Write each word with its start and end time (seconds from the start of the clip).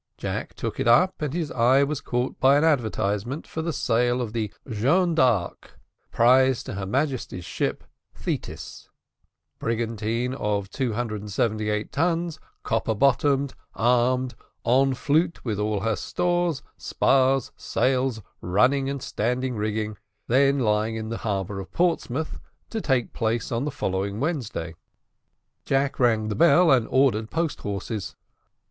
Jack 0.17 0.55
took 0.55 0.79
it 0.79 0.87
up, 0.87 1.21
and 1.21 1.31
his 1.31 1.51
eye 1.51 1.83
was 1.83 2.01
caught 2.01 2.39
by 2.39 2.57
an 2.57 2.63
advertisement 2.63 3.45
for 3.45 3.61
the 3.61 3.71
sale 3.71 4.19
of 4.19 4.33
the 4.33 4.51
Joan 4.67 5.13
d'Arc, 5.13 5.79
prize 6.11 6.63
to 6.63 6.71
H.M. 6.71 7.39
ship 7.41 7.83
Thetis, 8.15 8.89
brigantine 9.59 10.33
of 10.33 10.71
278 10.71 11.91
tons, 11.91 12.39
copper 12.63 12.95
bottomed, 12.95 13.53
armed 13.75 14.33
en 14.65 14.95
flute, 14.95 15.45
with 15.45 15.59
all 15.59 15.81
her 15.81 15.95
stores, 15.95 16.63
spars, 16.77 17.51
sails, 17.55 18.23
running 18.41 18.89
and 18.89 19.03
standing 19.03 19.55
rigging, 19.55 19.97
then 20.25 20.57
lying 20.57 20.95
in 20.95 21.09
the 21.09 21.17
harbour 21.17 21.59
of 21.59 21.71
Portsmouth, 21.71 22.39
to 22.71 22.81
take 22.81 23.13
place 23.13 23.51
on 23.51 23.65
the 23.65 23.69
following 23.71 24.19
Wednesday. 24.19 24.73
Jack 25.63 25.99
rang 25.99 26.27
the 26.29 26.35
bell, 26.35 26.71
and 26.71 26.87
ordered 26.89 27.29
post 27.29 27.59
horses. 27.59 28.15